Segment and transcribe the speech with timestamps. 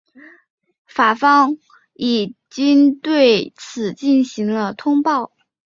[0.87, 1.57] 法方
[1.93, 5.31] 已经对此进行了通报。